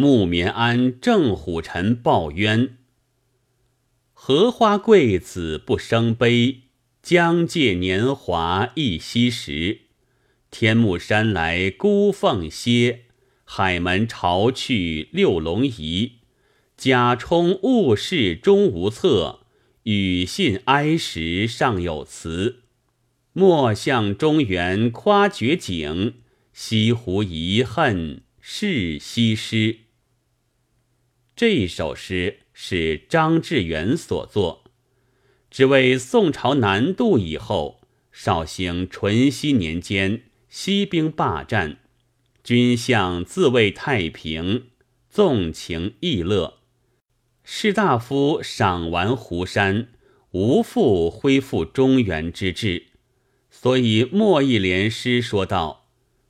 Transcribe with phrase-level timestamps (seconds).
[0.00, 2.78] 木棉庵郑虎臣报冤。
[4.14, 6.62] 荷花贵子不生悲，
[7.02, 9.82] 将借年华一夕时。
[10.50, 13.00] 天目山来孤凤歇，
[13.44, 16.12] 海门潮去六龙移。
[16.78, 19.40] 贾充误事终无策，
[19.82, 22.62] 语信哀时尚有词。
[23.34, 26.14] 莫向中原夸绝景，
[26.54, 29.80] 西湖遗恨是西施。
[31.40, 34.62] 这首诗是张志远所作，
[35.50, 37.80] 只为宋朝南渡以后，
[38.12, 40.24] 绍兴淳熙年间。
[40.50, 41.78] 西兵霸占，
[42.44, 44.66] 军相自谓太平，
[45.08, 46.58] 纵情逸乐。
[47.42, 49.88] 士大夫赏玩湖山，
[50.32, 52.88] 无复恢复中原之志。
[53.50, 55.88] 所以莫一联诗说道：“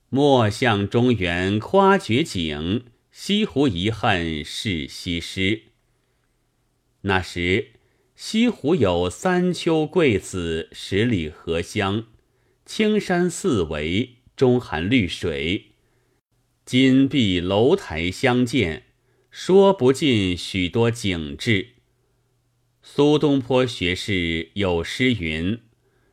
[0.08, 5.62] 莫向中原夸绝景，西湖遗恨是西施。”
[7.02, 7.70] 那时
[8.14, 12.06] 西湖有三秋桂子，十里荷香。
[12.66, 15.72] 青山四围，中含绿水，
[16.64, 18.84] 金碧楼台相见，
[19.30, 21.70] 说不尽许多景致。
[22.82, 25.58] 苏东坡学士有诗云：“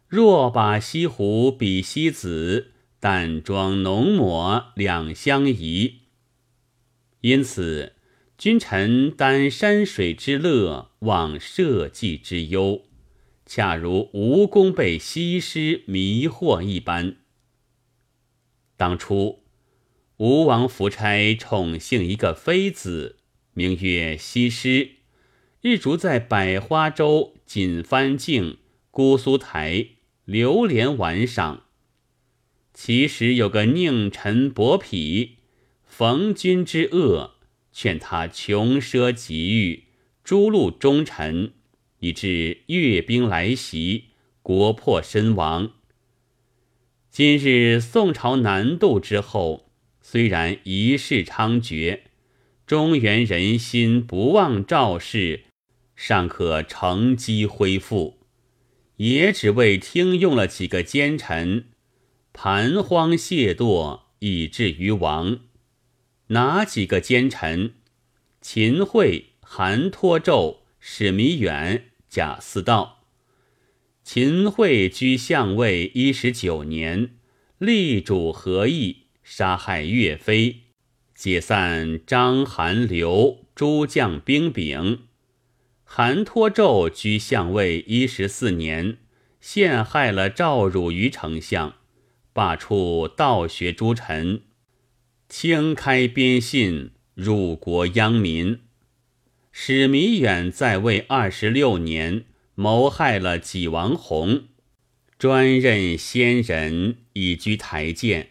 [0.08, 6.00] 若把西湖比西子，淡妆浓抹两相宜。”
[7.22, 7.94] 因此，
[8.38, 12.84] 君臣担山水之乐，忘社稷之忧。
[13.46, 17.16] 恰如蜈蚣被西施迷惑一般。
[18.76, 19.44] 当初，
[20.18, 23.16] 吴王夫差宠幸一个妃子，
[23.54, 24.92] 名曰西施，
[25.62, 28.58] 日逐在百花洲、锦帆镜、
[28.92, 29.88] 姑苏台
[30.26, 31.64] 流连玩赏。
[32.74, 35.37] 其实有个佞臣伯嚭，
[35.98, 37.32] 逢君之恶，
[37.72, 39.86] 劝他穷奢极欲，
[40.24, 41.54] 诛戮忠臣。
[42.02, 44.10] 以致阅兵来袭，
[44.44, 45.72] 国破身亡。
[47.10, 52.02] 今日宋朝南渡之后，虽然一世猖獗，
[52.68, 55.46] 中原人心不忘赵氏，
[55.96, 58.20] 尚可乘机恢复，
[58.98, 61.70] 也只为听用了几个奸臣，
[62.32, 65.40] 盘荒懈惰，以至于亡。
[66.28, 67.74] 哪几个奸臣？
[68.42, 70.58] 秦桧、韩托胄。
[70.80, 73.04] 史弥远、贾似道、
[74.04, 77.18] 秦桧居相位一十九年，
[77.58, 80.62] 力主和议，杀害岳飞，
[81.14, 85.08] 解散张、韩、刘诸将兵柄。
[85.84, 89.00] 韩托胄居相位一十四年，
[89.42, 91.74] 陷害了赵汝愚丞相，
[92.32, 94.44] 罢黜道学诸臣，
[95.30, 98.60] 轻开边信，辱国殃民。
[99.52, 102.24] 史弥远在位二十六年，
[102.56, 104.46] 谋害了纪王弘，
[105.20, 108.30] 专任仙人，以居台谏。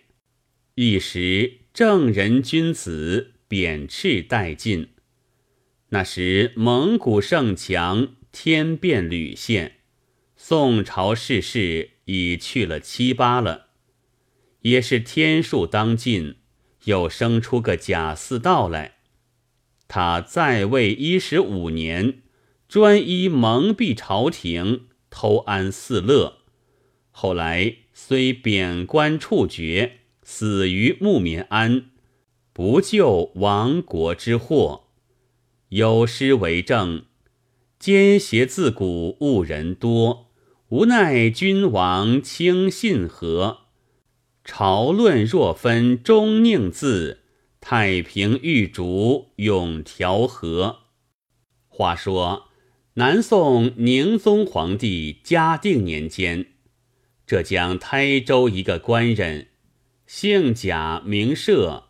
[0.77, 4.89] 一时正人君子，贬斥殆尽。
[5.91, 9.81] 那时蒙古盛强，天变屡现，
[10.35, 13.67] 宋朝世事已去了七八了，
[14.63, 16.37] 也是天数当尽，
[16.87, 18.95] 又生出个贾似道来。
[19.87, 22.23] 他在位一十五年，
[22.69, 26.39] 专一蒙蔽朝廷，偷安肆乐。
[27.13, 31.87] 后来虽贬官处决，死于木棉庵，
[32.53, 34.89] 不救亡国之祸。
[35.69, 37.05] 有诗为证
[37.79, 40.31] ：“奸邪自古误人多，
[40.69, 43.66] 无奈君王轻信和。
[44.47, 47.25] 朝论若分忠佞字。”
[47.69, 50.83] 太平玉竹永调和。
[51.67, 52.45] 话说
[52.95, 56.47] 南宋宁宗皇帝嘉定年间，
[57.27, 59.49] 浙江台州一个官人，
[60.07, 61.89] 姓贾名涉，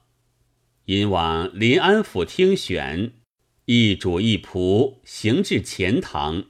[0.86, 3.12] 因往临安府听选，
[3.66, 6.44] 一主一仆行至钱塘，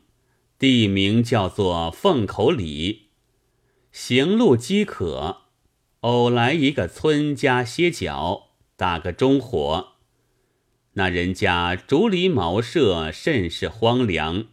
[0.56, 3.08] 地名叫做凤口里，
[3.90, 5.45] 行路饥渴，
[6.06, 8.50] 偶来一个村家歇脚。
[8.76, 9.94] 打个中火，
[10.92, 14.44] 那人家竹篱茅舍，甚是荒凉。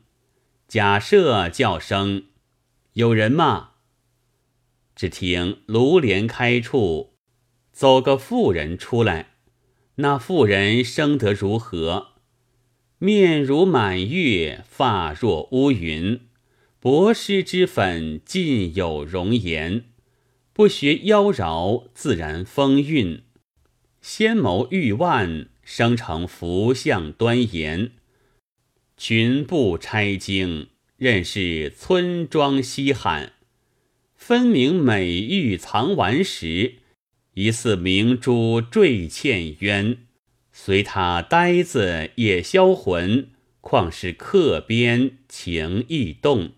[0.68, 2.24] 假设叫声
[2.94, 3.74] ：“有人吗？”
[4.96, 7.14] 只听炉帘开处，
[7.72, 9.34] 走个妇人出来。
[9.98, 12.14] 那妇人生得如何？
[12.98, 16.22] 面如满月，发若乌云，
[16.80, 19.84] 薄施脂粉，尽有容颜。
[20.54, 23.24] 不学妖娆，自然风韵。
[24.02, 27.90] 纤眸玉腕，生成福相端严，
[28.96, 30.68] 群部差经，
[30.98, 33.34] 任是村庄稀罕，
[34.16, 36.76] 分明美玉藏顽石，
[37.34, 39.98] 疑似明珠坠嵌渊。
[40.52, 46.52] 随他呆子也销魂，况是客边情意动。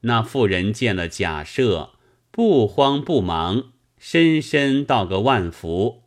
[0.00, 1.92] 那妇人见了假设，
[2.34, 6.04] 不慌不忙，深深道个万福。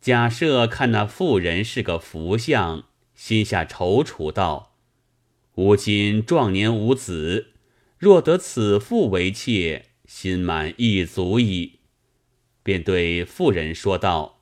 [0.00, 4.74] 假设看那妇人是个福相，心下踌躇道
[5.54, 7.52] ：“吾今壮年无子，
[7.98, 11.78] 若得此妇为妾，心满意足矣。”
[12.64, 14.40] 便对妇人说道：“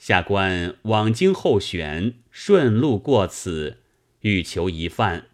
[0.00, 3.78] 下官往京候选，顺路过此，
[4.22, 5.28] 欲求一饭，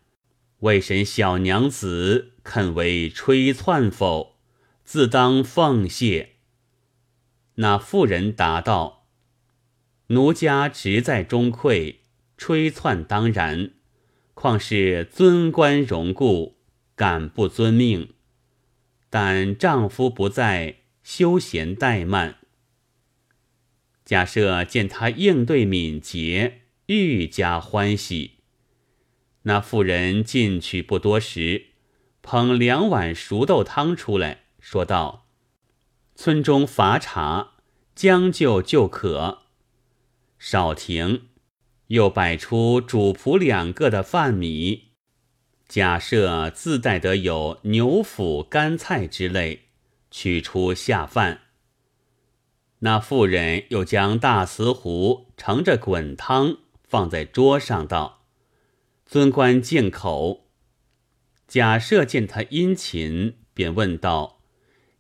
[0.58, 4.34] 为神小娘子肯为吹窜否？
[4.90, 6.37] 自当奉谢。”
[7.56, 9.06] 那妇人答道。
[10.06, 11.96] 奴家职在中馈，
[12.38, 13.73] 吹窜当然。
[14.32, 16.56] 况是尊官荣顾，
[16.96, 18.14] 敢不遵命？
[19.11, 22.38] 但丈夫不在，休闲怠慢。
[24.06, 28.38] 假设见他应对敏捷，愈加欢喜。
[29.43, 31.67] 那妇人进去不多时，
[32.23, 35.24] 捧两碗熟豆汤出来，说道
[36.14, 37.52] ：“村中乏茶，
[37.94, 39.44] 将就就可。”
[40.38, 41.28] 少停，
[41.86, 44.88] 又摆出主仆两个的饭米，
[45.66, 49.68] 假设自带得有牛腐、干菜之类，
[50.10, 51.40] 取出下饭。
[52.80, 58.26] 那妇人又将大瓷壶盛着滚汤放在桌上，道
[59.06, 60.50] ：“尊官敬口。”
[61.48, 64.34] 假设见他殷勤，便问道：“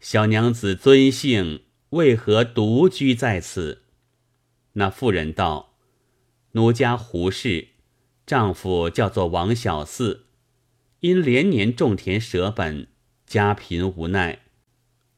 [0.00, 1.62] 小娘子尊姓？
[1.90, 3.82] 为何独居在此？”
[4.74, 5.74] 那妇人道
[6.52, 7.68] ：“奴家胡氏，
[8.26, 10.26] 丈夫叫做王小四，
[11.00, 12.88] 因连年种田舍本，
[13.26, 14.42] 家贫无奈，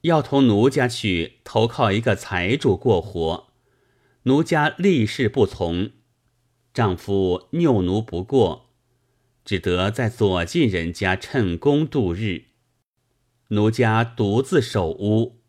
[0.02, 3.48] 要同奴家去投靠一个财主过活。
[4.22, 5.90] 奴家立誓不从，
[6.72, 8.70] 丈夫拗奴不过，
[9.44, 12.49] 只得在左近人家趁工度日。
[13.50, 15.40] 奴家独自守屋。”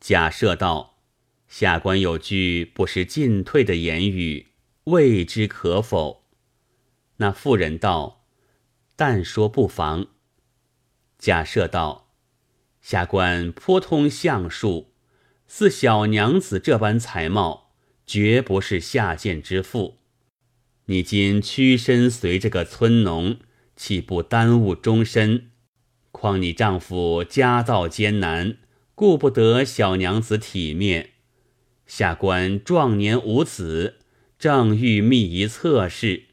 [0.00, 0.90] 假设道。
[1.48, 4.52] 下官有句不识进退的言语，
[4.84, 6.24] 未知可否？
[7.18, 8.24] 那妇人道
[8.96, 10.06] ：“但说不妨。”
[11.20, 12.14] 假设道
[12.80, 14.94] ：“下官颇通相术，
[15.46, 17.74] 似小娘子这般才貌，
[18.06, 19.98] 绝不是下贱之妇。
[20.86, 23.36] 你今屈身随这个村农，
[23.76, 25.50] 岂不耽误终身？
[26.12, 28.58] 况你丈夫家道艰难，
[28.94, 31.10] 顾不得小娘子体面。”
[31.84, 33.96] 下官壮年无子，
[34.38, 36.26] 正欲觅一侧室。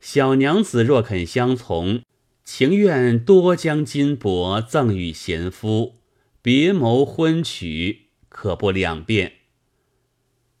[0.00, 2.02] 小娘子若肯相从，
[2.44, 5.96] 情愿多将金帛赠与贤夫，
[6.40, 9.32] 别谋婚娶，可不两便？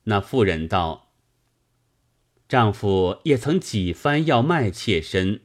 [0.04, 1.12] 那妇人道
[2.48, 5.42] ：“丈夫也曾几番要卖妾身，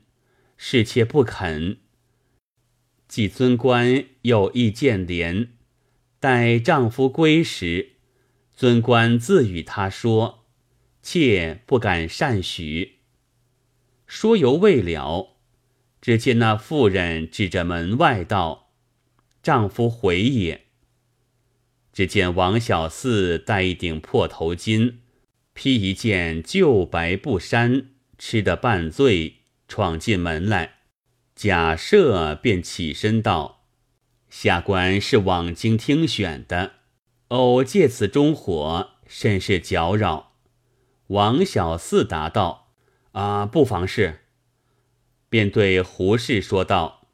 [0.57, 1.77] 侍妾不肯。
[3.15, 5.47] 既尊官有意见怜，
[6.19, 7.91] 待丈夫归时。”
[8.53, 10.43] 尊官自与他说
[11.01, 12.95] ：“妾不敢善许。”
[14.05, 15.37] 说犹未了，
[16.01, 18.73] 只见那妇人指着门外道
[19.41, 20.65] ：“丈夫回也。”
[21.93, 24.95] 只见王小四戴一顶破头巾，
[25.53, 29.35] 披一件旧白布衫，吃得半醉，
[29.69, 30.74] 闯进门来。
[31.35, 33.65] 假设便起身道
[34.29, 36.71] ：“下官是往京听选的。”
[37.29, 40.33] 偶借此中火，甚是搅扰。
[41.07, 42.71] 王小四答道
[43.11, 44.21] ：“啊，不妨事。”
[45.27, 47.09] 便对胡适说道：“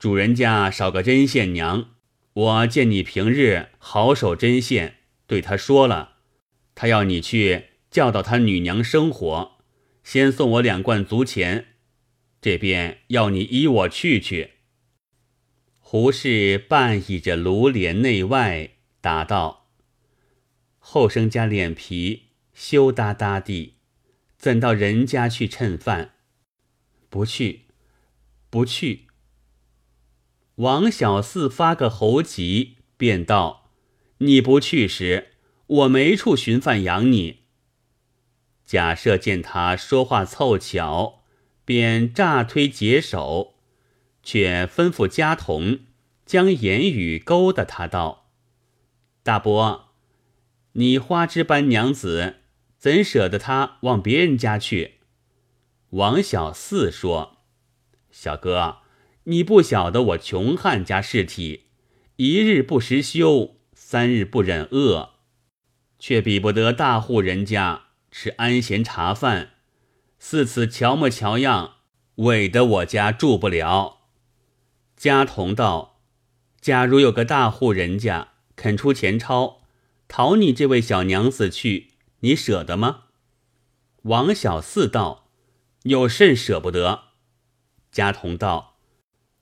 [0.00, 1.90] 主人家少个针线娘，
[2.32, 4.96] 我见你平日好守针线，
[5.28, 6.14] 对他说了，
[6.74, 9.58] 他要你去教导他女娘生活，
[10.02, 11.71] 先送我两贯足钱。
[12.42, 14.50] 这边要你依我去去。”
[15.80, 18.72] 胡氏半倚着炉帘内外。
[19.00, 19.66] 答道
[20.78, 23.78] ：“后生家脸皮羞答答地，
[24.36, 26.14] 怎到人家去趁饭？
[27.10, 27.62] 不去，
[28.48, 29.08] 不去。”
[30.56, 33.72] 王小四发个猴急，便道
[34.18, 35.32] ：“你不去时，
[35.66, 37.40] 我没处寻饭养你。”
[38.64, 41.21] 贾赦见他说话凑巧，
[41.72, 43.54] 便诈推解手，
[44.22, 45.78] 却吩咐家童
[46.26, 48.28] 将言语勾搭他道。
[49.22, 49.94] 大伯，
[50.72, 52.40] 你花枝般娘子，
[52.76, 54.96] 怎舍得他往别人家去？”
[55.88, 57.38] 王小四说
[58.12, 58.80] ：“小哥，
[59.24, 61.68] 你不晓得我穷汉家世体，
[62.16, 65.12] 一日不食羞，三日不忍饿，
[65.98, 69.54] 却比不得大户人家吃安闲茶饭。
[70.24, 71.78] 似此乔模乔样，
[72.14, 74.02] 委得我家住不了。”
[74.96, 76.00] 家童道
[76.62, 79.62] ：“假如有个大户人家肯出钱钞，
[80.06, 83.06] 讨你这位小娘子去，你舍得吗？”
[84.04, 85.28] 王小四道。
[85.82, 87.06] 有甚舍不得？
[87.90, 88.76] 家童道：“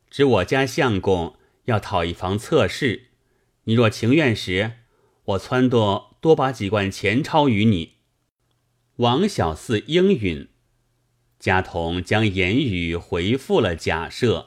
[0.08, 3.10] 指我家相公要讨一房侧室，
[3.64, 4.72] 你若情愿时，
[5.24, 7.96] 我撺掇多把几贯钱钞与你。”
[8.96, 10.48] 王小四应允，
[11.40, 14.46] 家童将言语回复了贾赦，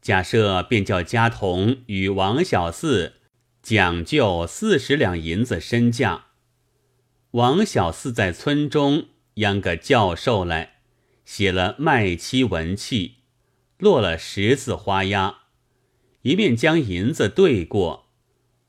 [0.00, 3.16] 贾赦便叫家童与王小四
[3.60, 6.28] 讲究四十两银子身价。
[7.32, 10.72] 王小四在村中央个教授来。
[11.26, 13.16] 写了卖妻文契，
[13.78, 15.38] 落了十字花押，
[16.22, 18.10] 一面将银子兑过。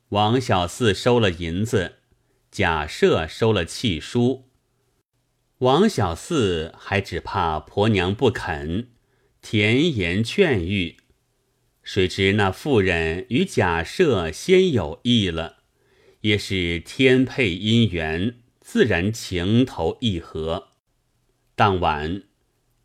[0.09, 1.97] 王小四收了银子，
[2.49, 4.46] 贾赦收了契书。
[5.59, 8.89] 王小四还只怕婆娘不肯，
[9.41, 10.97] 甜言劝喻。
[11.81, 15.57] 谁知那妇人与贾赦先有意了，
[16.21, 20.67] 也是天配姻缘，自然情投意合。
[21.55, 22.23] 当晚。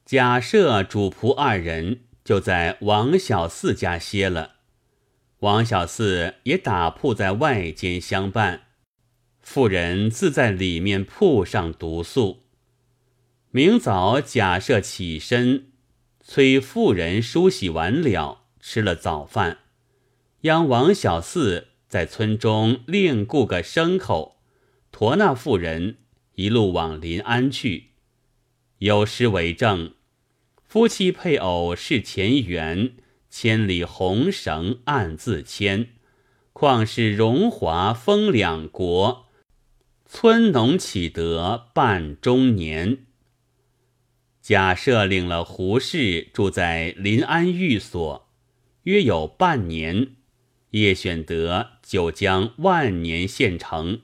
[0.06, 4.56] 贾赦主仆二人就在王小四家歇了，
[5.40, 8.62] 王小四也打铺在外间相伴，
[9.40, 12.41] 妇人自在里面铺上独宿。
[13.54, 15.72] 明早假设起身，
[16.24, 19.58] 催妇人梳洗完了，吃了早饭，
[20.42, 24.38] 央王小四在村中另雇个牲口，
[24.90, 25.98] 驮那妇人
[26.36, 27.90] 一路往临安去，
[28.78, 29.92] 有诗为证。
[30.64, 32.94] 夫妻配偶是前缘，
[33.28, 35.88] 千里红绳暗自牵。
[36.54, 39.26] 况是荣华封两国，
[40.06, 43.04] 村农岂得半中年？
[44.42, 48.28] 贾赦领了胡氏住在临安寓所，
[48.82, 50.16] 约有半年。
[50.70, 54.00] 叶选德就将万年县城，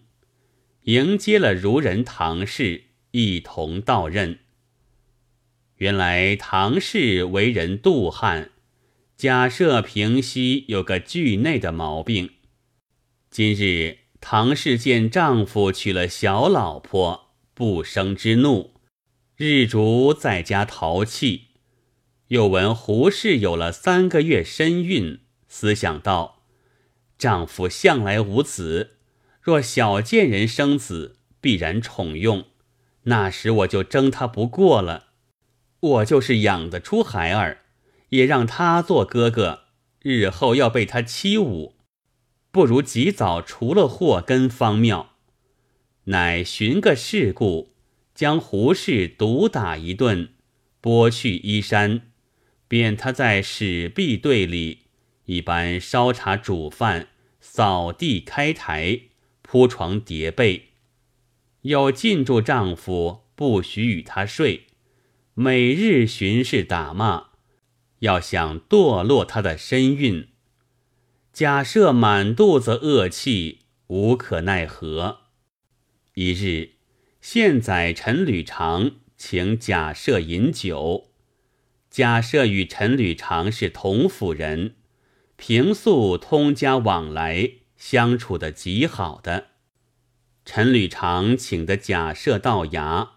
[0.83, 4.39] 迎接了孺人唐氏，一同到任。
[5.77, 8.51] 原来唐氏为人妒汉，
[9.17, 12.31] 假设平西有个惧内的毛病。
[13.31, 18.78] 今日唐氏见丈夫娶了小老婆，不生之怒，
[19.41, 21.51] 日逐在家淘气。
[22.27, 26.43] 又闻胡氏有了三个月身孕，思想道：
[27.17, 28.97] 丈夫向来无子，
[29.41, 32.47] 若小贱人生子，必然宠用，
[33.05, 35.11] 那时我就争他不过了。
[35.79, 37.59] 我就是养得出孩儿，
[38.09, 39.67] 也让他做哥哥，
[40.03, 41.75] 日后要被他欺侮，
[42.51, 45.11] 不如及早除了祸根方妙。
[46.07, 47.77] 乃寻个事故，
[48.19, 50.31] 将胡氏毒打一顿，
[50.83, 52.11] 剥去衣衫，
[52.67, 54.87] 便他在史壁队里，
[55.27, 57.11] 一般烧茶煮饭、
[57.41, 59.03] 扫地开台、
[59.43, 60.71] 铺床叠被，
[61.63, 64.67] 又禁住丈夫，不许与他睡。
[65.35, 67.27] 每日巡视打骂，
[68.01, 70.27] 要想堕落他的身孕。
[71.33, 75.19] 假设满肚子恶气，无可奈何。
[76.15, 76.78] 一日，
[77.31, 81.11] 现宰陈履长请贾赦饮酒。
[81.91, 84.77] 贾赦与陈履长是同府人，
[85.37, 89.49] 平素通家往来，相处的极好的。
[90.47, 93.09] 陈履长请的贾赦到衙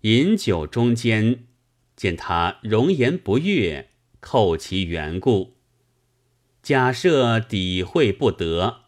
[0.00, 1.44] 饮酒，中间。
[1.94, 5.58] 见他容颜不悦，扣其缘故。
[6.64, 8.86] 假设抵会不得，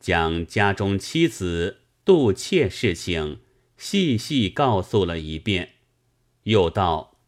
[0.00, 3.40] 将家中妻子妒妾事情
[3.76, 5.74] 细细告诉了一遍，
[6.44, 7.18] 又道：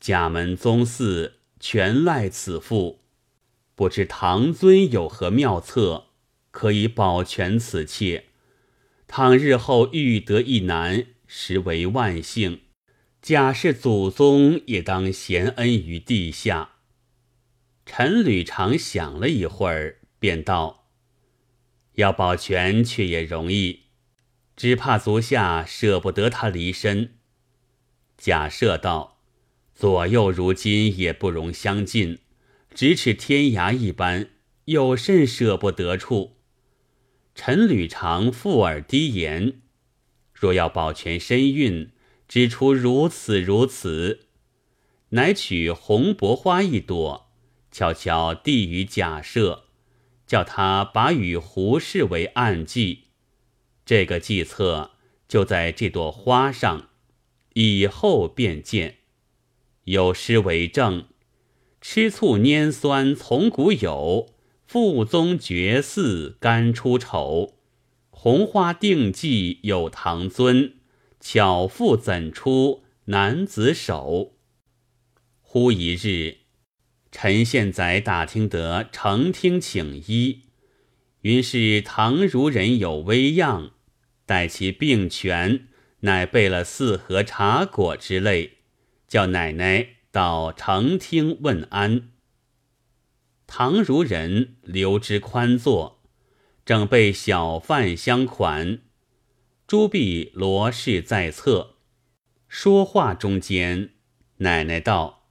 [0.00, 3.00] 贾门宗嗣全赖此妇，
[3.74, 6.06] 不知唐尊有何妙策，
[6.50, 8.24] 可以保全此妾。
[9.06, 12.60] 倘日后遇得一男，实为万幸。
[13.20, 16.76] 贾氏祖宗也当贤恩于地下。
[17.84, 20.88] 陈履长想了一会儿，便道
[21.96, 23.87] ：“要保全却也容易，
[24.58, 27.14] 只怕足下舍不得他离身。”
[28.18, 29.20] 贾赦道
[29.72, 32.18] ：“左右如今也不容相近，
[32.74, 34.30] 咫尺天涯一般，
[34.64, 36.38] 有甚舍不得处？”
[37.36, 39.60] 陈履常附耳低言
[40.34, 41.92] ：“若要保全身孕，
[42.26, 44.26] 只出如此如此。”
[45.10, 47.30] 乃取红薄花一朵，
[47.70, 49.60] 悄悄递与贾赦，
[50.26, 53.04] 叫他把与胡氏为暗记。
[53.88, 54.90] 这个计策
[55.26, 56.90] 就在这朵花上，
[57.54, 58.98] 以后便见。
[59.84, 61.06] 有诗为证
[61.80, 64.34] ：“吃醋拈酸从古有。”
[64.68, 67.54] 父宗绝嗣甘出丑，
[68.10, 70.74] 红花定计有唐尊，
[71.18, 74.34] 巧妇怎出男子手？
[75.40, 76.40] 忽一日，
[77.10, 80.42] 陈献宰打听得承听请医，
[81.22, 83.72] 云是唐儒人有微恙，
[84.28, 85.68] 待其病全，
[86.00, 88.58] 乃备了四盒茶果之类，
[89.06, 92.10] 叫奶奶到长厅问安。
[93.46, 96.02] 唐如人留之宽坐，
[96.66, 98.80] 正被小贩相款。
[99.66, 101.76] 朱碧罗氏在侧，
[102.48, 103.92] 说话中间，
[104.38, 105.30] 奶奶道：“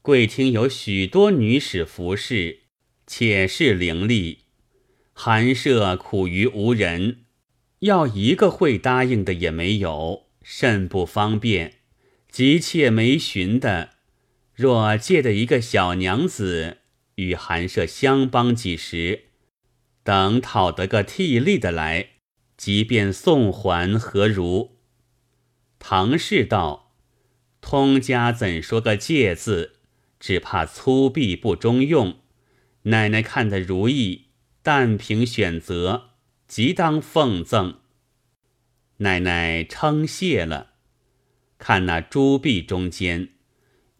[0.00, 2.60] 贵厅有许多女使服侍，
[3.06, 4.38] 且是伶俐，
[5.12, 7.25] 寒舍苦于无人，
[7.80, 11.74] 要一个会答应的也没有，甚不方便。
[12.30, 13.90] 急切没寻的，
[14.54, 16.78] 若借的一个小娘子。”
[17.16, 19.28] 与寒舍相帮几时，
[20.02, 22.10] 等讨得个替力的来，
[22.58, 24.72] 即便送还何如？
[25.78, 26.92] 唐氏道
[27.62, 29.76] ：“通家怎说个借字？
[30.20, 32.18] 只怕粗鄙不中用。
[32.82, 34.26] 奶奶看得如意，
[34.62, 36.10] 但凭选择，
[36.46, 37.80] 即当奉赠。”
[38.98, 40.74] 奶奶称谢了。
[41.58, 43.30] 看那朱壁中间，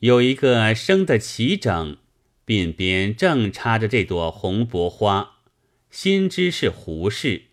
[0.00, 1.96] 有一个生得齐整。
[2.46, 5.38] 鬓边正插着这朵红薄花，
[5.90, 7.46] 心知是胡氏，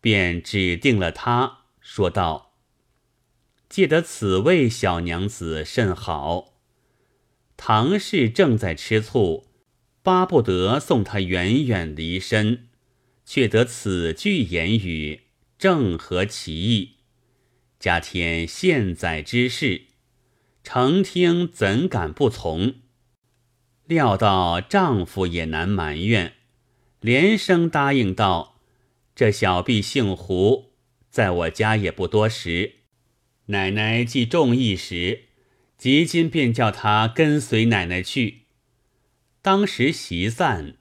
[0.00, 2.52] 便指定了他，说道
[3.68, 6.54] ：“借得此位小娘子甚好。”
[7.58, 9.48] 唐氏正在吃醋，
[10.04, 12.68] 巴不得送他远远离身，
[13.32, 15.20] 却得此句言语，
[15.56, 16.96] 正合其意。
[17.78, 19.82] 加添现在之事，
[20.64, 22.74] 承听怎敢不从？
[23.86, 26.32] 料到丈夫也难埋怨，
[26.98, 28.60] 连声答应道
[29.14, 30.72] ：“这小婢姓胡，
[31.08, 32.78] 在我家也不多时。
[33.46, 35.26] 奶奶既中意时，
[35.78, 38.46] 即今便叫她跟随奶奶去。”
[39.40, 40.78] 当时席散，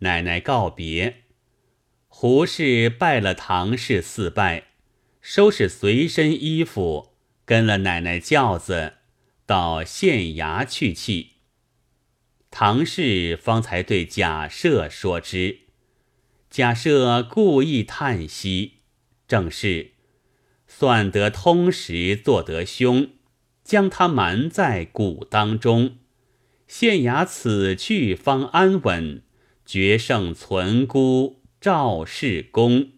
[0.00, 1.21] 奶奶告别，
[2.22, 4.68] 胡氏拜了唐氏四拜，
[5.20, 8.92] 收拾随身衣服，跟了奶奶轿子，
[9.44, 11.30] 到县衙去气。
[12.48, 15.62] 唐氏方才对贾赦说之，
[16.48, 18.74] 贾赦故意叹息，
[19.26, 19.94] 正是
[20.68, 23.08] 算得通时做得凶，
[23.64, 25.96] 将他瞒在谷当中。
[26.68, 29.24] 县衙此去方安稳，
[29.66, 32.94] 决胜存孤赵氏公。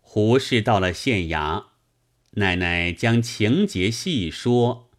[0.00, 1.66] 胡氏到了县衙，
[2.32, 4.90] 奶奶将情节细说。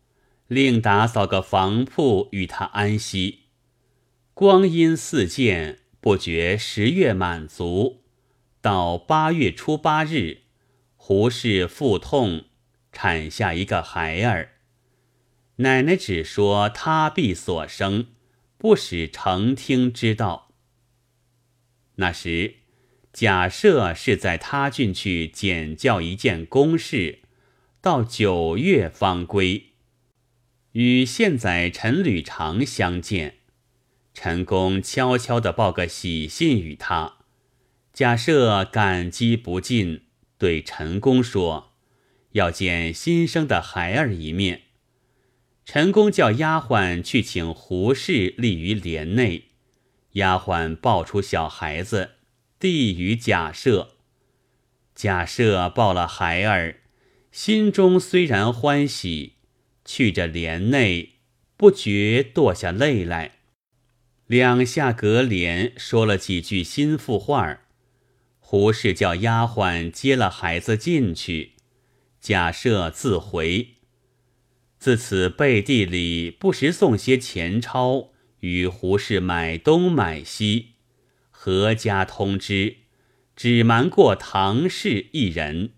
[0.48, 3.48] 另打扫个房铺与他安息。
[4.34, 8.06] 光阴似箭，不觉十月满足。
[8.62, 10.44] 到八月初八日，
[10.96, 12.46] 胡氏腹痛，
[12.94, 14.52] 产下一个孩儿。
[15.58, 18.08] 奶奶只说他必所生，
[18.58, 20.45] 不使承听知道。
[21.96, 22.56] 那时
[23.14, 27.20] 贾赦是在他郡去检教一件公事，
[27.82, 29.72] 到九月方归。
[30.74, 33.36] 与现在陈履常相见，
[34.14, 37.20] 陈公悄悄地报个喜信与他。
[37.94, 40.02] 贾赦感激不尽，
[40.38, 41.72] 对陈公说
[42.34, 44.64] ：“要见新生的孩儿一面。”
[45.64, 49.46] 陈公叫丫鬟去请胡氏立于帘内，
[50.16, 52.16] 丫鬟抱出小孩子，
[52.60, 53.88] 递与贾赦。
[54.94, 56.82] 贾赦抱了孩儿，
[57.32, 59.34] 心中虽然欢喜。
[59.84, 61.20] 去着帘内，
[61.56, 63.34] 不觉堕下泪来。
[64.26, 67.66] 两下隔帘，说了几句心腹话儿。
[68.40, 71.54] 胡氏叫丫鬟接了孩子进去，
[72.20, 73.76] 假设自回。
[74.80, 78.12] 自此背地里不时送些钱钞
[78.46, 80.74] 与胡氏买东买西，
[81.34, 82.78] 阖家通知，
[83.36, 85.72] 只瞒过唐氏一人。